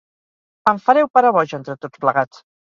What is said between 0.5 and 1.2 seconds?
Em fareu